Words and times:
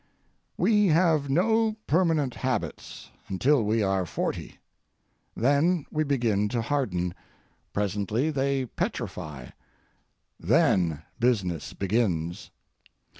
We 0.57 0.87
have 0.87 1.29
no 1.29 1.73
permanent 1.85 2.33
habits 2.33 3.11
until 3.27 3.63
we 3.63 3.83
are 3.83 4.07
forty. 4.07 4.57
Then 5.37 5.85
they 5.91 6.01
begin 6.01 6.49
to 6.49 6.61
harden, 6.63 7.13
presently 7.71 8.31
they 8.31 8.65
petrify, 8.65 9.49
then 10.39 11.03
business 11.19 11.73
begins. 11.73 12.49